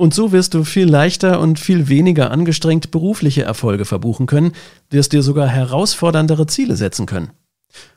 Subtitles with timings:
[0.00, 4.52] Und so wirst du viel leichter und viel weniger angestrengt berufliche Erfolge verbuchen können,
[4.88, 7.32] wirst dir sogar herausforderndere Ziele setzen können.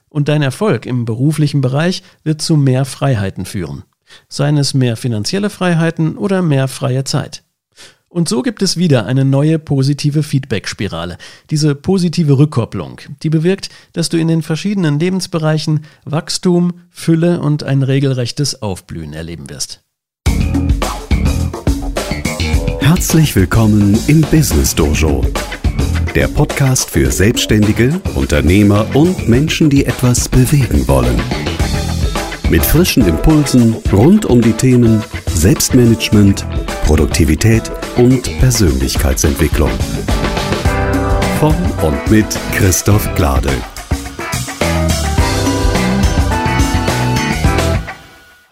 [0.10, 3.84] Und dein Erfolg im beruflichen Bereich wird zu mehr Freiheiten führen.
[4.28, 7.46] Seien es mehr finanzielle Freiheiten oder mehr freie Zeit.
[8.10, 11.18] Und so gibt es wieder eine neue positive Feedback-Spirale,
[11.52, 17.82] diese positive Rückkopplung, die bewirkt, dass du in den verschiedenen Lebensbereichen Wachstum, Fülle und ein
[17.82, 19.84] regelrechtes Aufblühen erleben wirst.
[22.96, 25.26] Herzlich willkommen im Business Dojo,
[26.14, 31.20] der Podcast für Selbstständige, Unternehmer und Menschen, die etwas bewegen wollen.
[32.52, 36.46] Mit frischen Impulsen rund um die Themen Selbstmanagement,
[36.86, 37.64] Produktivität
[37.98, 39.72] und Persönlichkeitsentwicklung.
[41.40, 43.50] Von und mit Christoph Glade.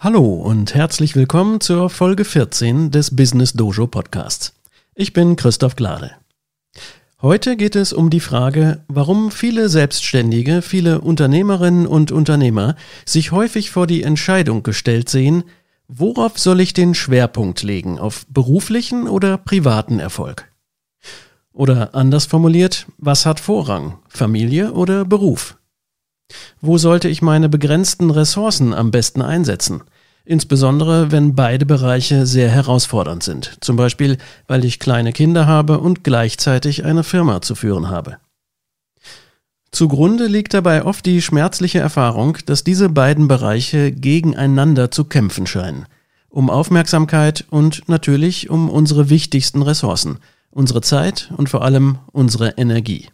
[0.04, 4.52] Hallo und herzlich willkommen zur Folge 14 des Business Dojo Podcasts.
[4.96, 6.14] Ich bin Christoph Glade.
[7.22, 13.70] Heute geht es um die Frage, warum viele Selbstständige, viele Unternehmerinnen und Unternehmer sich häufig
[13.70, 15.44] vor die Entscheidung gestellt sehen,
[15.88, 20.52] worauf soll ich den Schwerpunkt legen, auf beruflichen oder privaten Erfolg?
[21.54, 25.58] Oder anders formuliert, was hat Vorrang, Familie oder Beruf?
[26.60, 29.84] Wo sollte ich meine begrenzten Ressourcen am besten einsetzen?
[30.24, 36.04] Insbesondere wenn beide Bereiche sehr herausfordernd sind, zum Beispiel weil ich kleine Kinder habe und
[36.04, 38.18] gleichzeitig eine Firma zu führen habe.
[39.72, 45.86] Zugrunde liegt dabei oft die schmerzliche Erfahrung, dass diese beiden Bereiche gegeneinander zu kämpfen scheinen,
[46.30, 50.20] um Aufmerksamkeit und natürlich um unsere wichtigsten Ressourcen,
[50.52, 53.08] unsere Zeit und vor allem unsere Energie.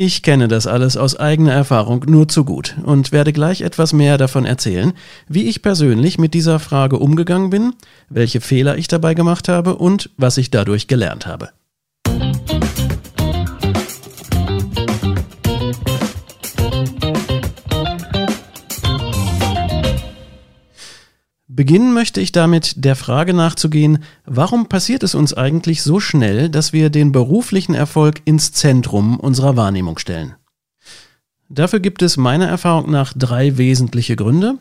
[0.00, 4.16] Ich kenne das alles aus eigener Erfahrung nur zu gut und werde gleich etwas mehr
[4.16, 4.92] davon erzählen,
[5.26, 7.72] wie ich persönlich mit dieser Frage umgegangen bin,
[8.08, 11.48] welche Fehler ich dabei gemacht habe und was ich dadurch gelernt habe.
[21.50, 26.74] Beginnen möchte ich damit, der Frage nachzugehen, warum passiert es uns eigentlich so schnell, dass
[26.74, 30.34] wir den beruflichen Erfolg ins Zentrum unserer Wahrnehmung stellen?
[31.48, 34.58] Dafür gibt es meiner Erfahrung nach drei wesentliche Gründe.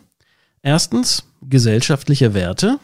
[0.62, 2.80] Erstens gesellschaftliche Werte.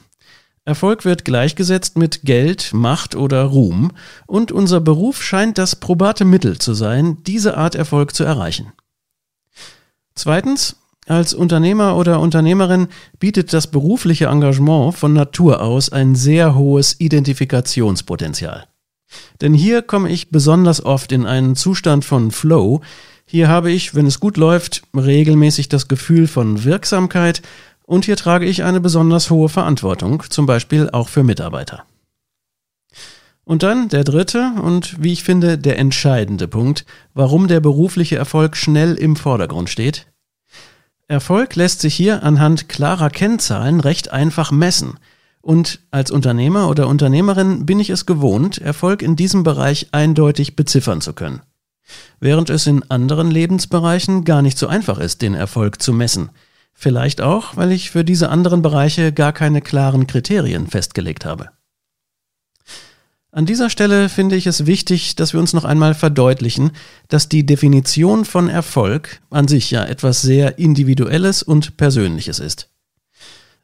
[0.66, 3.92] Erfolg wird gleichgesetzt mit Geld, Macht oder Ruhm,
[4.28, 8.74] und unser Beruf scheint das probate Mittel zu sein, diese Art Erfolg zu erreichen.
[10.16, 10.75] Zweitens
[11.06, 12.88] als Unternehmer oder Unternehmerin
[13.19, 18.66] bietet das berufliche Engagement von Natur aus ein sehr hohes Identifikationspotenzial.
[19.42, 22.81] Denn hier komme ich besonders oft in einen Zustand von Flow.
[23.25, 27.42] Hier habe ich, wenn es gut läuft, regelmäßig das Gefühl von Wirksamkeit
[27.86, 31.84] und hier trage ich eine besonders hohe Verantwortung, zum Beispiel auch für Mitarbeiter.
[33.46, 38.56] Und dann der dritte und wie ich finde der entscheidende Punkt, warum der berufliche Erfolg
[38.56, 40.08] schnell im Vordergrund steht.
[41.13, 44.96] Erfolg lässt sich hier anhand klarer Kennzahlen recht einfach messen.
[45.41, 51.01] Und als Unternehmer oder Unternehmerin bin ich es gewohnt, Erfolg in diesem Bereich eindeutig beziffern
[51.01, 51.41] zu können.
[52.19, 56.31] Während es in anderen Lebensbereichen gar nicht so einfach ist, den Erfolg zu messen.
[56.74, 61.50] Vielleicht auch, weil ich für diese anderen Bereiche gar keine klaren Kriterien festgelegt habe.
[63.35, 66.69] An dieser Stelle finde ich es wichtig, dass wir uns noch einmal verdeutlichen,
[67.07, 72.69] dass die Definition von Erfolg an sich ja etwas sehr Individuelles und Persönliches ist.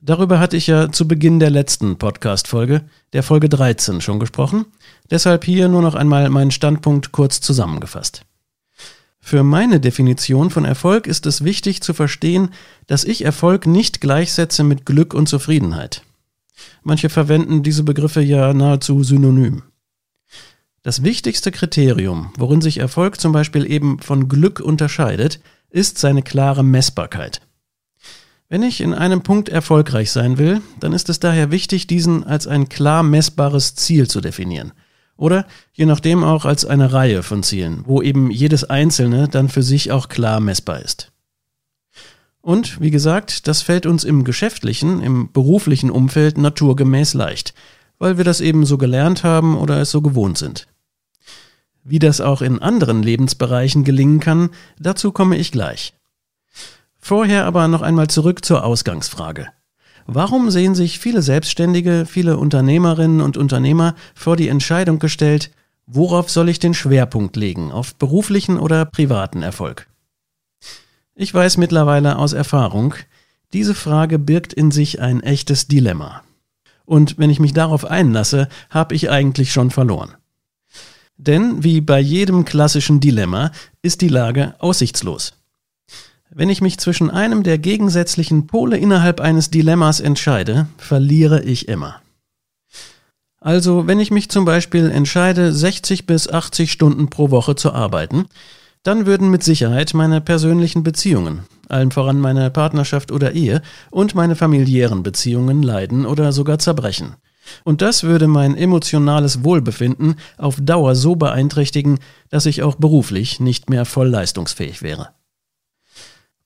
[0.01, 2.81] Darüber hatte ich ja zu Beginn der letzten Podcast-Folge,
[3.13, 4.65] der Folge 13, schon gesprochen,
[5.11, 8.23] deshalb hier nur noch einmal meinen Standpunkt kurz zusammengefasst.
[9.19, 12.49] Für meine Definition von Erfolg ist es wichtig zu verstehen,
[12.87, 16.01] dass ich Erfolg nicht gleichsetze mit Glück und Zufriedenheit.
[16.83, 19.63] Manche verwenden diese Begriffe ja nahezu synonym.
[20.81, 26.63] Das wichtigste Kriterium, worin sich Erfolg zum Beispiel eben von Glück unterscheidet, ist seine klare
[26.63, 27.41] Messbarkeit.
[28.47, 32.47] Wenn ich in einem Punkt erfolgreich sein will, dann ist es daher wichtig, diesen als
[32.47, 34.71] ein klar messbares Ziel zu definieren.
[35.17, 39.63] Oder je nachdem auch als eine Reihe von Zielen, wo eben jedes einzelne dann für
[39.63, 41.11] sich auch klar messbar ist.
[42.41, 47.53] Und wie gesagt, das fällt uns im geschäftlichen, im beruflichen Umfeld naturgemäß leicht,
[47.97, 50.67] weil wir das eben so gelernt haben oder es so gewohnt sind.
[51.83, 55.93] Wie das auch in anderen Lebensbereichen gelingen kann, dazu komme ich gleich.
[56.99, 59.47] Vorher aber noch einmal zurück zur Ausgangsfrage.
[60.05, 65.51] Warum sehen sich viele Selbstständige, viele Unternehmerinnen und Unternehmer vor die Entscheidung gestellt,
[65.85, 69.88] worauf soll ich den Schwerpunkt legen, auf beruflichen oder privaten Erfolg?
[71.21, 72.93] Ich weiß mittlerweile aus Erfahrung,
[73.51, 76.23] diese Frage birgt in sich ein echtes Dilemma.
[76.85, 80.13] Und wenn ich mich darauf einlasse, habe ich eigentlich schon verloren.
[81.17, 83.51] Denn wie bei jedem klassischen Dilemma
[83.81, 85.33] ist die Lage aussichtslos.
[86.29, 92.01] Wenn ich mich zwischen einem der gegensätzlichen Pole innerhalb eines Dilemmas entscheide, verliere ich immer.
[93.41, 98.29] Also, wenn ich mich zum Beispiel entscheide, 60 bis 80 Stunden pro Woche zu arbeiten,
[98.83, 103.61] dann würden mit Sicherheit meine persönlichen Beziehungen, allen voran meine Partnerschaft oder Ehe
[103.91, 107.15] und meine familiären Beziehungen leiden oder sogar zerbrechen.
[107.63, 111.99] Und das würde mein emotionales Wohlbefinden auf Dauer so beeinträchtigen,
[112.29, 115.09] dass ich auch beruflich nicht mehr voll leistungsfähig wäre.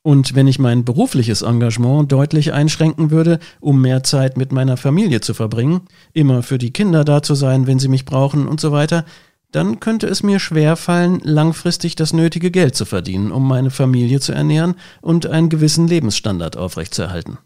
[0.02, 5.22] Und wenn ich mein berufliches Engagement deutlich einschränken würde, um mehr Zeit mit meiner Familie
[5.22, 5.82] zu verbringen,
[6.12, 9.06] immer für die Kinder da zu sein, wenn sie mich brauchen und so weiter,
[9.54, 14.20] dann könnte es mir schwer fallen, langfristig das nötige Geld zu verdienen, um meine Familie
[14.20, 17.38] zu ernähren und einen gewissen Lebensstandard aufrechtzuerhalten.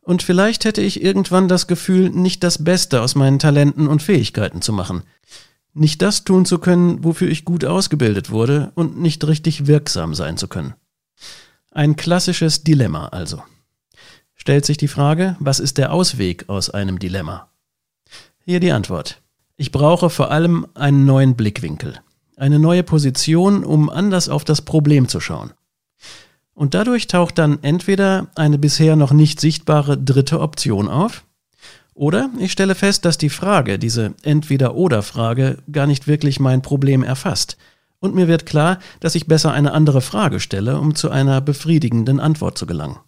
[0.00, 4.62] Und vielleicht hätte ich irgendwann das Gefühl, nicht das Beste aus meinen Talenten und Fähigkeiten
[4.62, 5.02] zu machen.
[5.74, 10.36] Nicht das tun zu können, wofür ich gut ausgebildet wurde und nicht richtig wirksam sein
[10.36, 10.74] zu können.
[11.72, 13.42] Ein klassisches Dilemma also.
[14.36, 17.50] Stellt sich die Frage, was ist der Ausweg aus einem Dilemma?
[18.44, 19.20] Hier die Antwort.
[19.56, 21.98] Ich brauche vor allem einen neuen Blickwinkel,
[22.36, 25.52] eine neue Position, um anders auf das Problem zu schauen.
[26.52, 31.24] Und dadurch taucht dann entweder eine bisher noch nicht sichtbare dritte Option auf,
[31.96, 37.56] oder ich stelle fest, dass die Frage, diese Entweder-oder-Frage, gar nicht wirklich mein Problem erfasst.
[38.00, 42.20] Und mir wird klar, dass ich besser eine andere Frage stelle, um zu einer befriedigenden
[42.20, 42.98] Antwort zu gelangen.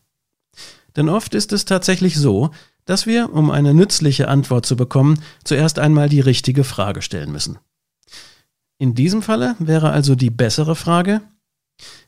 [0.97, 2.51] Denn oft ist es tatsächlich so,
[2.89, 7.59] dass wir, um eine nützliche Antwort zu bekommen, zuerst einmal die richtige Frage stellen müssen.
[8.79, 11.21] In diesem Falle wäre also die bessere Frage,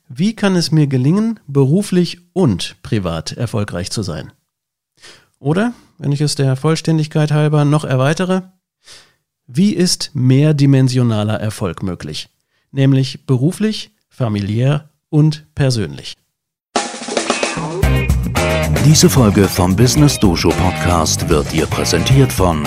[0.08, 4.32] wie kann es mir gelingen, beruflich und privat erfolgreich zu sein?
[5.38, 8.44] Oder, wenn ich es der Vollständigkeit halber noch erweitere,
[9.46, 12.30] wie ist mehrdimensionaler Erfolg möglich?
[12.70, 16.16] Nämlich beruflich, familiär und persönlich.
[18.84, 22.62] Diese Folge vom Business Dojo Podcast wird dir präsentiert von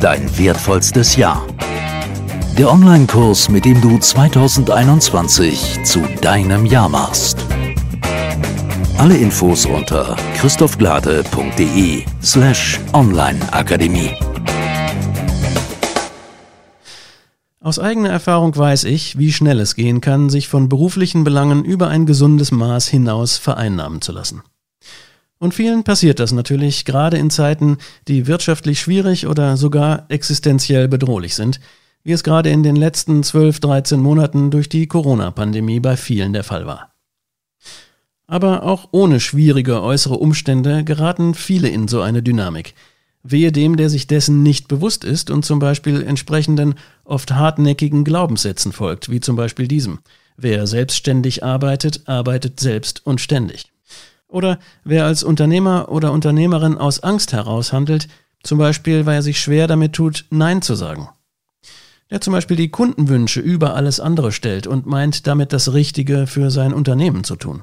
[0.00, 1.46] Dein wertvollstes Jahr
[2.58, 7.38] der Online-Kurs, mit dem du 2021 zu deinem Jahr machst.
[8.98, 14.10] Alle Infos unter christophglade.de slash onlineakademie.
[17.60, 21.88] Aus eigener Erfahrung weiß ich, wie schnell es gehen kann, sich von beruflichen Belangen über
[21.88, 24.42] ein gesundes Maß hinaus vereinnahmen zu lassen.
[25.42, 31.34] Und vielen passiert das natürlich gerade in Zeiten, die wirtschaftlich schwierig oder sogar existenziell bedrohlich
[31.34, 31.58] sind,
[32.04, 36.44] wie es gerade in den letzten 12, 13 Monaten durch die Corona-Pandemie bei vielen der
[36.44, 36.92] Fall war.
[38.28, 42.74] Aber auch ohne schwierige äußere Umstände geraten viele in so eine Dynamik.
[43.24, 48.70] Wehe dem, der sich dessen nicht bewusst ist und zum Beispiel entsprechenden, oft hartnäckigen Glaubenssätzen
[48.70, 49.98] folgt, wie zum Beispiel diesem.
[50.36, 53.71] Wer selbstständig arbeitet, arbeitet selbst und ständig.
[54.32, 58.08] Oder wer als Unternehmer oder Unternehmerin aus Angst heraus handelt,
[58.42, 61.08] zum Beispiel weil er sich schwer damit tut, Nein zu sagen
[62.12, 66.50] der zum Beispiel die Kundenwünsche über alles andere stellt und meint damit das Richtige für
[66.50, 67.62] sein Unternehmen zu tun.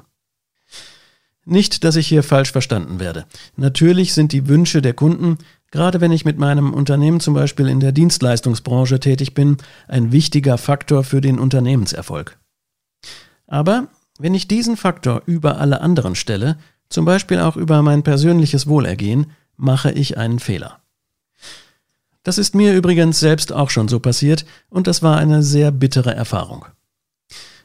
[1.44, 3.26] Nicht, dass ich hier falsch verstanden werde.
[3.56, 5.38] Natürlich sind die Wünsche der Kunden,
[5.70, 10.58] gerade wenn ich mit meinem Unternehmen zum Beispiel in der Dienstleistungsbranche tätig bin, ein wichtiger
[10.58, 12.36] Faktor für den Unternehmenserfolg.
[13.46, 13.86] Aber
[14.20, 16.58] wenn ich diesen Faktor über alle anderen stelle,
[16.88, 20.80] zum Beispiel auch über mein persönliches Wohlergehen, mache ich einen Fehler.
[22.22, 26.14] Das ist mir übrigens selbst auch schon so passiert und das war eine sehr bittere
[26.14, 26.66] Erfahrung.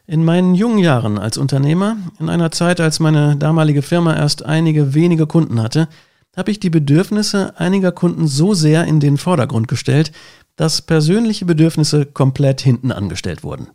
[0.06, 4.94] In meinen jungen Jahren als Unternehmer, in einer Zeit, als meine damalige Firma erst einige
[4.94, 5.88] wenige Kunden hatte,
[6.36, 10.12] habe ich die Bedürfnisse einiger Kunden so sehr in den Vordergrund gestellt,
[10.54, 13.68] dass persönliche Bedürfnisse komplett hinten angestellt wurden.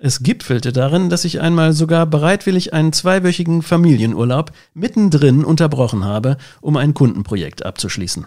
[0.00, 6.76] Es gipfelte darin, dass ich einmal sogar bereitwillig einen zweiwöchigen Familienurlaub mittendrin unterbrochen habe, um
[6.76, 8.24] ein Kundenprojekt abzuschließen.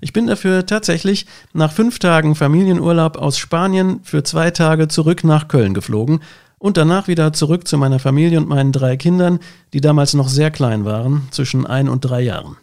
[0.00, 5.48] Ich bin dafür tatsächlich nach fünf Tagen Familienurlaub aus Spanien für zwei Tage zurück nach
[5.48, 6.20] Köln geflogen
[6.58, 9.40] und danach wieder zurück zu meiner Familie und meinen drei Kindern,
[9.74, 12.56] die damals noch sehr klein waren, zwischen ein und drei Jahren.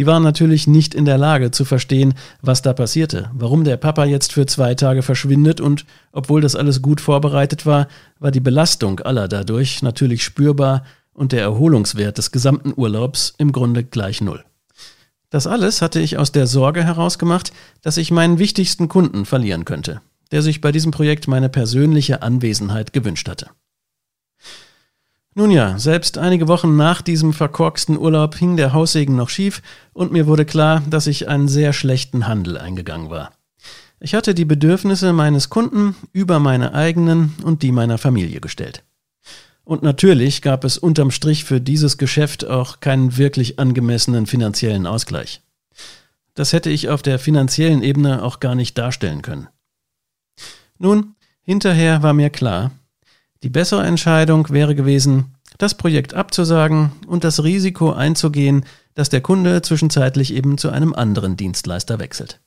[0.00, 4.06] Die waren natürlich nicht in der Lage zu verstehen, was da passierte, warum der Papa
[4.06, 7.86] jetzt für zwei Tage verschwindet und obwohl das alles gut vorbereitet war,
[8.18, 13.84] war die Belastung aller dadurch natürlich spürbar und der Erholungswert des gesamten Urlaubs im Grunde
[13.84, 14.42] gleich null.
[15.28, 17.52] Das alles hatte ich aus der Sorge herausgemacht,
[17.82, 20.00] dass ich meinen wichtigsten Kunden verlieren könnte,
[20.32, 23.50] der sich bei diesem Projekt meine persönliche Anwesenheit gewünscht hatte.
[25.34, 30.10] Nun ja, selbst einige Wochen nach diesem verkorksten Urlaub hing der Haussegen noch schief und
[30.10, 33.32] mir wurde klar, dass ich einen sehr schlechten Handel eingegangen war.
[34.00, 38.82] Ich hatte die Bedürfnisse meines Kunden über meine eigenen und die meiner Familie gestellt.
[39.62, 45.42] Und natürlich gab es unterm Strich für dieses Geschäft auch keinen wirklich angemessenen finanziellen Ausgleich.
[46.34, 49.48] Das hätte ich auf der finanziellen Ebene auch gar nicht darstellen können.
[50.78, 52.72] Nun, hinterher war mir klar,
[53.42, 59.62] die bessere Entscheidung wäre gewesen, das Projekt abzusagen und das Risiko einzugehen, dass der Kunde
[59.62, 62.40] zwischenzeitlich eben zu einem anderen Dienstleister wechselt.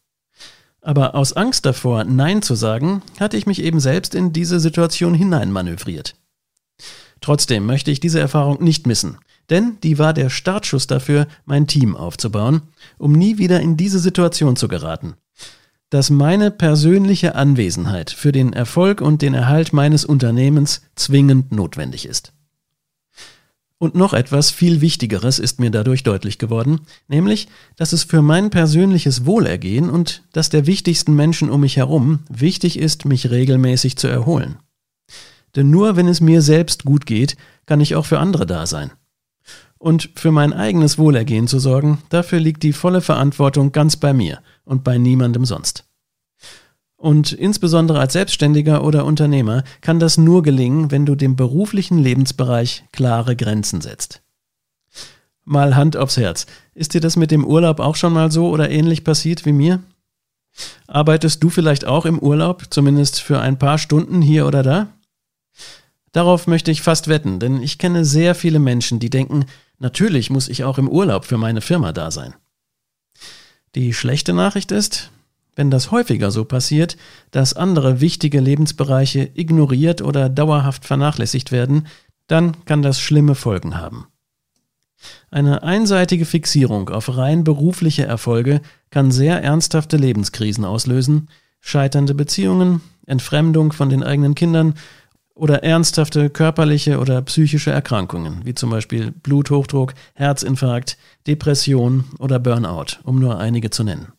[0.82, 5.14] Aber aus Angst davor, Nein zu sagen, hatte ich mich eben selbst in diese Situation
[5.14, 6.16] hineinmanövriert.
[7.22, 9.18] Trotzdem möchte ich diese Erfahrung nicht missen,
[9.50, 12.64] denn die war der Startschuss dafür, mein Team aufzubauen,
[12.98, 15.16] um nie wieder in diese Situation zu geraten
[15.94, 22.34] dass meine persönliche Anwesenheit für den Erfolg und den Erhalt meines Unternehmens zwingend notwendig ist.
[23.78, 28.50] Und noch etwas viel Wichtigeres ist mir dadurch deutlich geworden, nämlich, dass es für mein
[28.50, 34.08] persönliches Wohlergehen und das der wichtigsten Menschen um mich herum wichtig ist, mich regelmäßig zu
[34.08, 34.56] erholen.
[35.56, 38.90] Denn nur wenn es mir selbst gut geht, kann ich auch für andere da sein.
[39.78, 44.42] Und für mein eigenes Wohlergehen zu sorgen, dafür liegt die volle Verantwortung ganz bei mir–
[44.65, 45.86] und bei niemandem sonst.
[46.96, 52.86] Und insbesondere als Selbstständiger oder Unternehmer kann das nur gelingen, wenn du dem beruflichen Lebensbereich
[52.93, 54.22] klare Grenzen setzt.
[55.43, 56.46] Mal Hand aufs Herz.
[56.74, 59.84] Ist dir das mit dem Urlaub auch schon mal so oder ähnlich passiert wie mir?
[60.88, 64.88] Arbeitest du vielleicht auch im Urlaub, zumindest für ein paar Stunden hier oder da?
[66.13, 69.46] Darauf möchte ich fast wetten, denn ich kenne sehr viele Menschen, die denken,
[69.79, 72.36] natürlich muss ich auch im Urlaub für meine Firma da sein.
[73.75, 75.12] Die schlechte Nachricht ist,
[75.56, 76.98] wenn das häufiger so passiert,
[77.32, 81.88] dass andere wichtige Lebensbereiche ignoriert oder dauerhaft vernachlässigt werden,
[82.27, 84.08] dann kann das schlimme Folgen haben.
[85.30, 93.74] Eine einseitige Fixierung auf rein berufliche Erfolge kann sehr ernsthafte Lebenskrisen auslösen, scheiternde Beziehungen, Entfremdung
[93.74, 94.75] von den eigenen Kindern
[95.36, 103.20] oder ernsthafte körperliche oder psychische Erkrankungen, wie zum Beispiel Bluthochdruck, Herzinfarkt, Depression oder Burnout, um
[103.20, 104.13] nur einige zu nennen.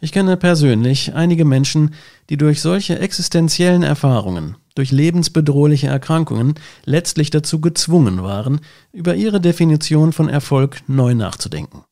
[0.00, 1.94] Ich kenne persönlich einige Menschen,
[2.28, 8.60] die durch solche existenziellen Erfahrungen, durch lebensbedrohliche Erkrankungen letztlich dazu gezwungen waren,
[8.92, 11.84] über ihre Definition von Erfolg neu nachzudenken.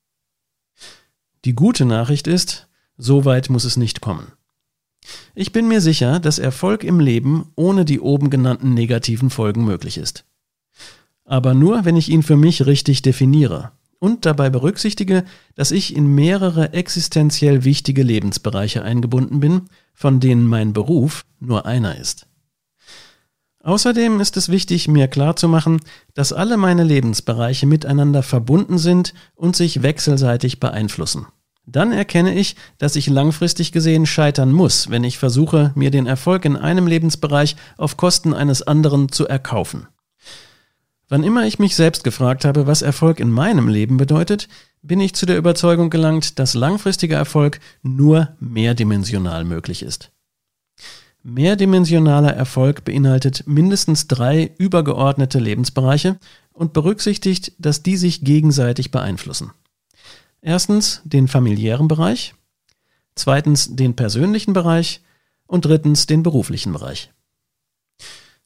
[1.47, 2.69] Die gute Nachricht ist,
[2.99, 4.33] so weit muss es nicht kommen.
[5.35, 9.99] Ich bin mir sicher, dass Erfolg im Leben ohne die oben genannten negativen Folgen möglich
[9.99, 10.25] ist.
[11.25, 16.15] Aber nur, wenn ich ihn für mich richtig definiere und dabei berücksichtige, dass ich in
[16.15, 19.63] mehrere existenziell wichtige Lebensbereiche eingebunden bin,
[19.95, 22.27] von denen mein Beruf nur einer ist.
[23.63, 25.81] Außerdem ist es wichtig, mir klarzumachen,
[26.13, 31.27] dass alle meine Lebensbereiche miteinander verbunden sind und sich wechselseitig beeinflussen.
[31.67, 36.45] Dann erkenne ich, dass ich langfristig gesehen scheitern muss, wenn ich versuche, mir den Erfolg
[36.45, 39.87] in einem Lebensbereich auf Kosten eines anderen zu erkaufen.
[41.09, 44.49] Wann immer ich mich selbst gefragt habe, was Erfolg in meinem Leben bedeutet,
[44.83, 50.11] bin ich zu der Überzeugung gelangt, dass langfristiger Erfolg nur mehrdimensional möglich ist.
[51.23, 56.19] Mehrdimensionaler Erfolg beinhaltet mindestens drei übergeordnete Lebensbereiche
[56.53, 59.53] und berücksichtigt, dass die sich gegenseitig beeinflussen.
[60.47, 62.35] Erstens den familiären Bereich,
[63.15, 65.01] zweitens den persönlichen Bereich
[65.47, 67.11] und drittens den beruflichen Bereich.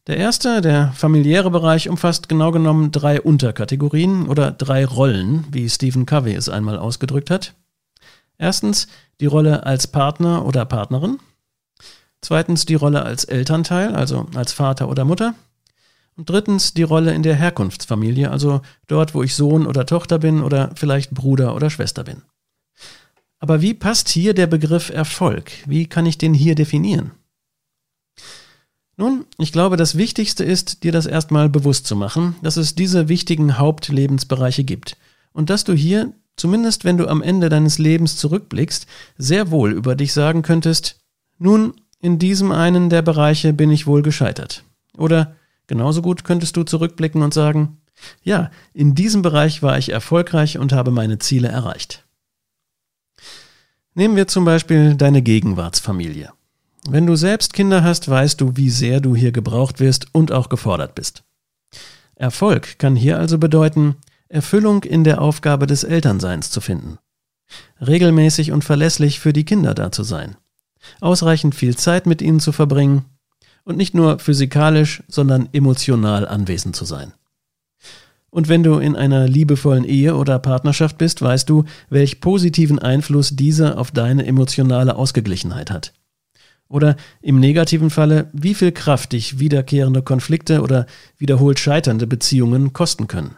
[0.07, 6.07] Der erste, der familiäre Bereich, umfasst genau genommen drei Unterkategorien oder drei Rollen, wie Stephen
[6.07, 7.55] Covey es einmal ausgedrückt hat.
[8.39, 8.87] Erstens
[9.21, 11.19] die Rolle als Partner oder Partnerin.
[12.21, 15.35] Zweitens die Rolle als Elternteil, also als Vater oder Mutter.
[16.19, 20.43] Und drittens die Rolle in der Herkunftsfamilie, also dort, wo ich Sohn oder Tochter bin
[20.43, 22.23] oder vielleicht Bruder oder Schwester bin.
[23.39, 25.53] Aber wie passt hier der Begriff Erfolg?
[25.67, 27.13] Wie kann ich den hier definieren?
[28.97, 33.09] Nun, ich glaube, das Wichtigste ist, dir das erstmal bewusst zu machen, dass es diese
[33.09, 34.97] wichtigen Hauptlebensbereiche gibt
[35.33, 39.95] und dass du hier, zumindest wenn du am Ende deines Lebens zurückblickst, sehr wohl über
[39.95, 40.99] dich sagen könntest,
[41.39, 44.65] nun, in diesem einen der Bereiche bin ich wohl gescheitert.
[44.97, 45.37] Oder
[45.69, 47.79] Genauso gut könntest du zurückblicken und sagen,
[48.23, 52.07] ja, in diesem Bereich war ich erfolgreich und habe meine Ziele erreicht.
[53.95, 56.33] Nehmen wir zum Beispiel deine Gegenwartsfamilie.
[56.89, 60.49] Wenn du selbst Kinder hast, weißt du, wie sehr du hier gebraucht wirst und auch
[60.49, 61.25] gefordert bist.
[62.15, 63.97] Erfolg kann hier also bedeuten,
[64.29, 66.99] Erfüllung in der Aufgabe des Elternseins zu finden.
[67.81, 70.37] Regelmäßig und verlässlich für die Kinder da zu sein.
[71.01, 73.05] Ausreichend viel Zeit mit ihnen zu verbringen
[73.69, 77.13] und nicht nur physikalisch, sondern emotional anwesend zu sein.
[78.31, 83.37] Und wenn du in einer liebevollen Ehe oder Partnerschaft bist, weißt du, welch positiven Einfluss
[83.37, 85.93] diese auf deine emotionale Ausgeglichenheit hat.
[86.69, 90.87] Oder im negativen Falle, wie viel Kraft dich wiederkehrende Konflikte oder
[91.19, 93.37] wiederholt scheiternde Beziehungen kosten können.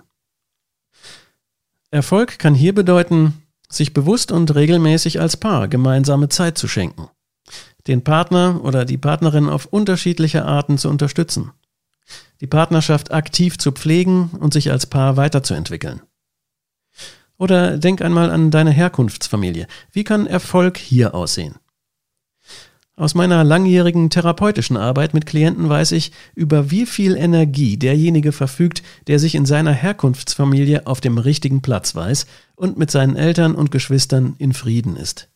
[1.91, 3.35] Erfolg kann hier bedeuten,
[3.69, 7.09] sich bewusst und regelmäßig als Paar gemeinsame Zeit zu schenken,
[7.87, 11.53] den Partner oder die Partnerin auf unterschiedliche Arten zu unterstützen,
[12.41, 16.03] die Partnerschaft aktiv zu pflegen und sich als Paar weiterzuentwickeln.
[17.39, 19.67] Oder denk einmal an deine Herkunftsfamilie.
[19.93, 21.55] Wie kann Erfolg hier aussehen?
[23.01, 28.83] Aus meiner langjährigen therapeutischen Arbeit mit Klienten weiß ich, über wie viel Energie derjenige verfügt,
[29.07, 33.71] der sich in seiner Herkunftsfamilie auf dem richtigen Platz weiß und mit seinen Eltern und
[33.71, 35.31] Geschwistern in Frieden ist.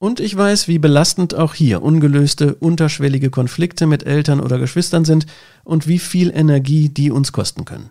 [0.00, 5.26] Und ich weiß, wie belastend auch hier ungelöste, unterschwellige Konflikte mit Eltern oder Geschwistern sind
[5.62, 7.90] und wie viel Energie die uns kosten können.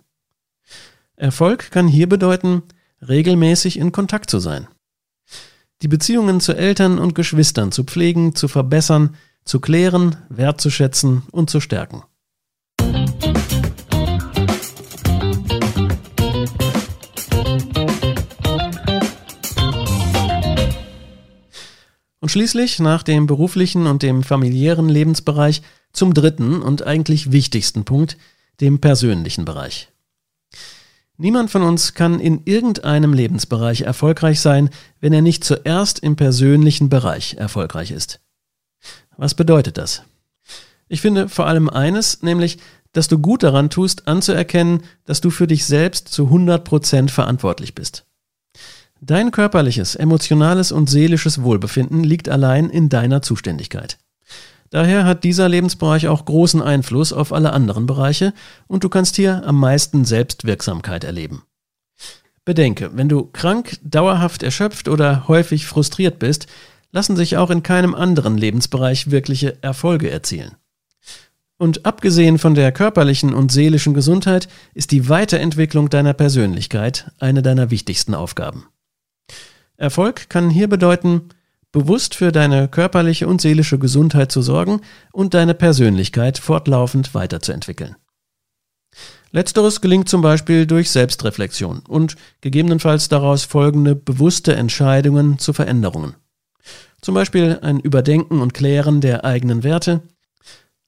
[1.16, 2.64] Erfolg kann hier bedeuten,
[3.08, 4.68] regelmäßig in Kontakt zu sein
[5.82, 11.60] die Beziehungen zu Eltern und Geschwistern zu pflegen, zu verbessern, zu klären, wertzuschätzen und zu
[11.62, 12.04] stärken.
[22.30, 28.18] Und schließlich nach dem beruflichen und dem familiären Lebensbereich zum dritten und eigentlich wichtigsten Punkt,
[28.62, 29.90] dem persönlichen Bereich.
[31.18, 34.70] Niemand von uns kann in irgendeinem Lebensbereich erfolgreich sein,
[35.00, 38.20] wenn er nicht zuerst im persönlichen Bereich erfolgreich ist.
[39.18, 40.04] Was bedeutet das?
[40.88, 42.60] Ich finde vor allem eines, nämlich,
[42.92, 47.74] dass du gut daran tust, anzuerkennen, dass du für dich selbst zu 100 Prozent verantwortlich
[47.74, 48.06] bist.
[49.02, 53.98] Dein körperliches, emotionales und seelisches Wohlbefinden liegt allein in deiner Zuständigkeit.
[54.72, 58.34] Daher hat dieser Lebensbereich auch großen Einfluss auf alle anderen Bereiche
[58.68, 61.44] und du kannst hier am meisten Selbstwirksamkeit erleben.
[62.46, 66.48] Bedenke, wenn du krank, dauerhaft erschöpft oder häufig frustriert bist,
[66.92, 70.56] lassen sich auch in keinem anderen Lebensbereich wirkliche Erfolge erzielen.
[71.58, 77.70] Und abgesehen von der körperlichen und seelischen Gesundheit ist die Weiterentwicklung deiner Persönlichkeit eine deiner
[77.70, 78.66] wichtigsten Aufgaben.
[79.80, 81.30] Erfolg kann hier bedeuten,
[81.72, 84.82] bewusst für deine körperliche und seelische Gesundheit zu sorgen
[85.14, 87.96] und deine Persönlichkeit fortlaufend weiterzuentwickeln.
[89.32, 96.16] Letzteres gelingt zum Beispiel durch Selbstreflexion und gegebenenfalls daraus folgende bewusste Entscheidungen zu Veränderungen.
[97.02, 100.02] Zum Beispiel ein Überdenken und Klären der eigenen Werte,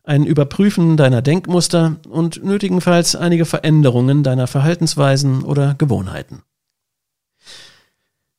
[0.03, 6.41] ein Überprüfen deiner Denkmuster und nötigenfalls einige Veränderungen deiner Verhaltensweisen oder Gewohnheiten.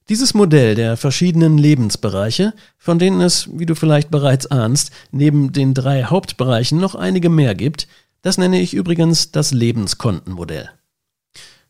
[0.08, 5.74] Dieses Modell der verschiedenen Lebensbereiche, von denen es, wie du vielleicht bereits ahnst, neben den
[5.74, 7.86] drei Hauptbereichen noch einige mehr gibt,
[8.22, 10.70] das nenne ich übrigens das Lebenskontenmodell.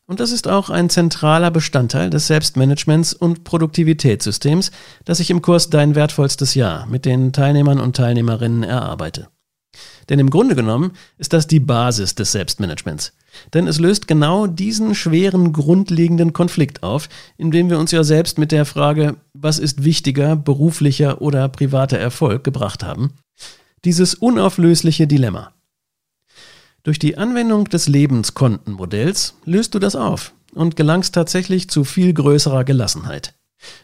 [0.06, 4.70] Und das ist auch ein zentraler Bestandteil des Selbstmanagements und Produktivitätssystems,
[5.04, 9.28] das ich im Kurs Dein wertvollstes Jahr mit den Teilnehmern und Teilnehmerinnen erarbeite.
[10.08, 13.12] Denn im Grunde genommen ist das die Basis des Selbstmanagements.
[13.54, 18.52] Denn es löst genau diesen schweren grundlegenden Konflikt auf, indem wir uns ja selbst mit
[18.52, 23.14] der Frage, was ist wichtiger, beruflicher oder privater Erfolg gebracht haben.
[23.84, 25.52] Dieses unauflösliche Dilemma.
[26.82, 32.64] Durch die Anwendung des Lebenskontenmodells löst du das auf und gelangst tatsächlich zu viel größerer
[32.64, 33.34] Gelassenheit.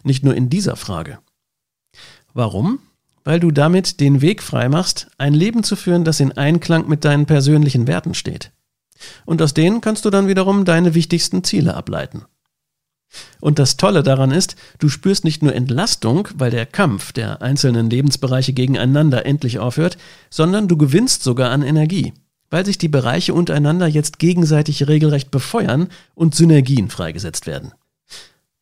[0.03, 1.19] Nicht nur in dieser Frage.
[2.35, 2.81] Warum?
[3.29, 7.27] Weil du damit den Weg freimachst, ein Leben zu führen, das in Einklang mit deinen
[7.27, 8.53] persönlichen Werten steht.
[9.27, 12.25] Und aus denen kannst du dann wiederum deine wichtigsten Ziele ableiten.
[13.38, 17.91] Und das Tolle daran ist, du spürst nicht nur Entlastung, weil der Kampf der einzelnen
[17.91, 19.99] Lebensbereiche gegeneinander endlich aufhört,
[20.31, 22.14] sondern du gewinnst sogar an Energie,
[22.49, 27.73] weil sich die Bereiche untereinander jetzt gegenseitig regelrecht befeuern und Synergien freigesetzt werden.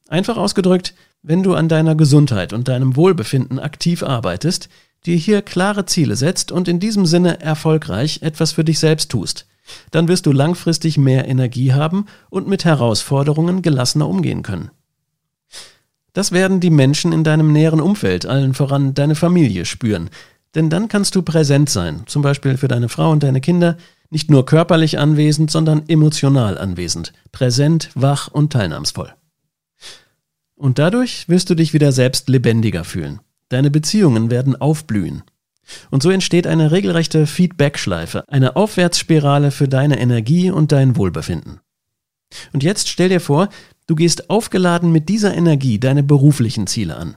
[0.09, 0.93] Einfach ausgedrückt,
[1.29, 4.69] wenn du an deiner Gesundheit und deinem Wohlbefinden aktiv arbeitest,
[5.07, 9.47] dir hier klare Ziele setzt und in diesem Sinne erfolgreich etwas für dich selbst tust,
[9.91, 14.71] dann wirst du langfristig mehr Energie haben und mit Herausforderungen gelassener umgehen können.
[16.13, 20.11] Das werden die Menschen in deinem näheren Umfeld, allen voran deine Familie, spüren.
[20.55, 23.77] Denn dann kannst du präsent sein, zum Beispiel für deine Frau und deine Kinder,
[24.11, 29.13] nicht nur körperlich anwesend, sondern emotional anwesend, präsent, wach und teilnahmsvoll.
[30.57, 33.21] Und dadurch wirst du dich wieder selbst lebendiger fühlen.
[33.51, 35.23] Deine Beziehungen werden aufblühen.
[35.91, 41.61] Und so entsteht eine regelrechte Feedback-Schleife, eine Aufwärtsspirale für deine Energie und dein Wohlbefinden.
[42.53, 43.49] Und jetzt stell dir vor,
[43.87, 47.17] du gehst aufgeladen mit dieser Energie deine beruflichen Ziele an.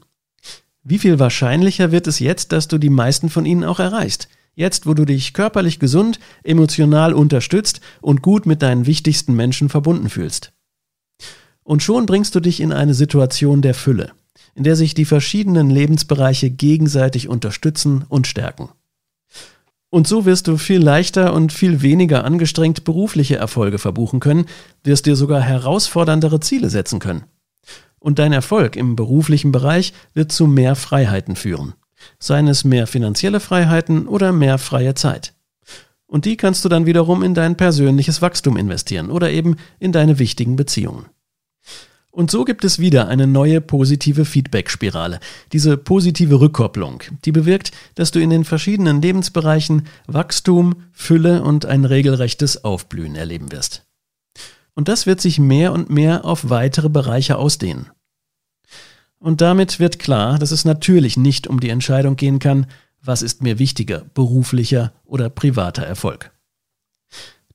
[0.83, 4.27] Wie viel wahrscheinlicher wird es jetzt, dass du die meisten von ihnen auch erreichst?
[4.55, 10.09] Jetzt, wo du dich körperlich gesund, emotional unterstützt und gut mit deinen wichtigsten Menschen verbunden
[10.09, 10.51] fühlst.
[11.69, 14.11] Und schon bringst du dich in eine Situation der Fülle,
[14.55, 18.69] in der sich die verschiedenen Lebensbereiche gegenseitig unterstützen und stärken.
[19.91, 24.45] Und so wirst du viel leichter und viel weniger angestrengt berufliche Erfolge verbuchen können,
[24.83, 27.25] wirst dir sogar herausforderndere Ziele setzen können.
[27.99, 31.75] Und dein Erfolg im beruflichen Bereich wird zu mehr Freiheiten führen
[32.19, 35.33] seien es mehr finanzielle Freiheiten oder mehr freie Zeit.
[36.07, 40.17] Und die kannst du dann wiederum in dein persönliches Wachstum investieren oder eben in deine
[40.17, 41.05] wichtigen Beziehungen.
[42.11, 45.19] Und so gibt es wieder eine neue positive Feedback-Spirale,
[45.53, 51.85] diese positive Rückkopplung, die bewirkt, dass du in den verschiedenen Lebensbereichen Wachstum, Fülle und ein
[51.85, 53.85] regelrechtes Aufblühen erleben wirst.
[54.73, 57.91] Und das wird sich mehr und mehr auf weitere Bereiche ausdehnen.
[59.19, 62.65] Und damit wird klar, dass es natürlich nicht um die Entscheidung gehen kann,
[63.01, 66.31] was ist mir wichtiger, beruflicher oder privater Erfolg.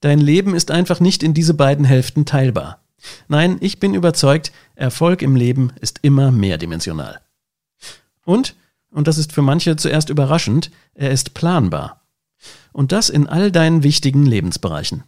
[0.01, 2.84] Dein Leben ist einfach nicht in diese beiden Hälften teilbar.
[3.29, 7.21] Nein, ich bin überzeugt, Erfolg im Leben ist immer mehrdimensional.
[8.25, 8.55] Und,
[8.91, 12.03] und das ist für manche zuerst überraschend, er ist planbar.
[12.73, 15.05] Und das in all deinen wichtigen Lebensbereichen.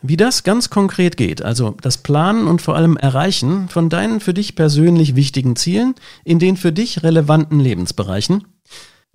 [0.00, 4.32] Wie das ganz konkret geht, also das Planen und vor allem Erreichen von deinen für
[4.32, 8.44] dich persönlich wichtigen Zielen in den für dich relevanten Lebensbereichen,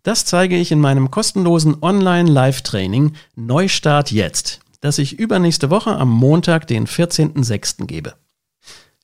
[0.03, 6.67] das zeige ich in meinem kostenlosen Online-Live-Training Neustart jetzt, das ich übernächste Woche am Montag,
[6.67, 7.85] den 14.06.
[7.85, 8.15] gebe.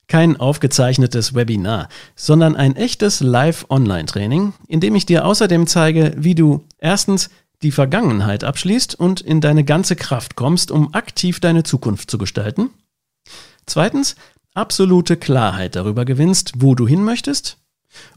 [0.08, 6.66] Kein aufgezeichnetes Webinar, sondern ein echtes Live-Online-Training, in dem ich dir außerdem zeige, wie du
[6.76, 7.30] erstens
[7.62, 12.68] die Vergangenheit abschließt und in deine ganze Kraft kommst, um aktiv deine Zukunft zu gestalten.
[13.64, 14.16] Zweitens,
[14.52, 17.56] absolute Klarheit darüber gewinnst, wo du hin möchtest.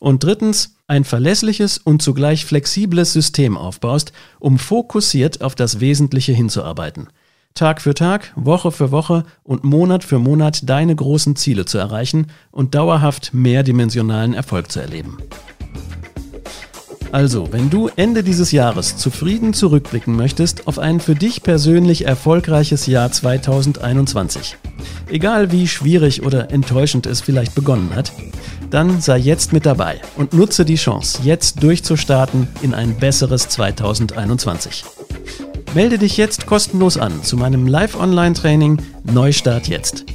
[0.01, 7.07] Und drittens, ein verlässliches und zugleich flexibles System aufbaust, um fokussiert auf das Wesentliche hinzuarbeiten.
[7.53, 12.27] Tag für Tag, Woche für Woche und Monat für Monat deine großen Ziele zu erreichen
[12.51, 15.17] und dauerhaft mehrdimensionalen Erfolg zu erleben.
[17.11, 22.87] Also, wenn du Ende dieses Jahres zufrieden zurückblicken möchtest auf ein für dich persönlich erfolgreiches
[22.87, 24.57] Jahr 2021,
[25.09, 28.11] egal wie schwierig oder enttäuschend es vielleicht begonnen hat,
[28.71, 34.83] dann sei jetzt mit dabei und nutze die Chance, jetzt durchzustarten in ein besseres 2021.
[35.73, 38.77] Melde dich jetzt kostenlos an zu meinem Live-Online-Training
[39.11, 40.05] Neustart jetzt.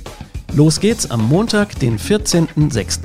[0.55, 3.01] Los geht's am Montag, den 14.06.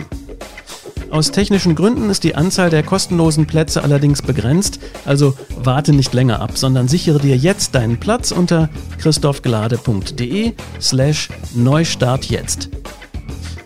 [1.10, 6.42] Aus technischen Gründen ist die Anzahl der kostenlosen Plätze allerdings begrenzt, also warte nicht länger
[6.42, 12.70] ab, sondern sichere dir jetzt deinen Platz unter christophglade.de slash Neustart jetzt.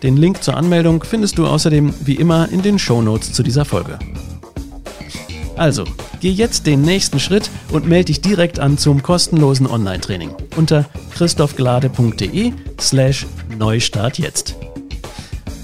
[0.02, 3.98] Den Link zur Anmeldung findest du außerdem wie immer in den Shownotes zu dieser Folge.
[5.58, 5.84] Also,
[6.20, 12.52] geh jetzt den nächsten Schritt und melde dich direkt an zum kostenlosen Online-Training unter christophglade.de
[12.80, 13.26] slash
[13.58, 14.54] Neustart jetzt.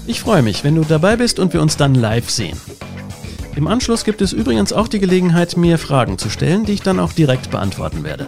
[0.05, 2.59] Ich freue mich, wenn du dabei bist und wir uns dann live sehen.
[3.55, 6.99] Im Anschluss gibt es übrigens auch die Gelegenheit, mir Fragen zu stellen, die ich dann
[6.99, 8.27] auch direkt beantworten werde.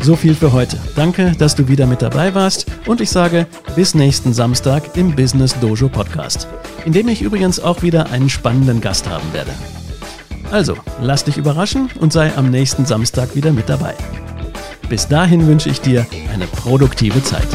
[0.00, 0.78] So viel für heute.
[0.96, 5.54] Danke, dass du wieder mit dabei warst und ich sage bis nächsten Samstag im Business
[5.60, 6.48] Dojo Podcast,
[6.84, 9.52] in dem ich übrigens auch wieder einen spannenden Gast haben werde.
[10.50, 13.94] Also, lass dich überraschen und sei am nächsten Samstag wieder mit dabei.
[14.88, 17.48] Bis dahin wünsche ich dir eine produktive Zeit.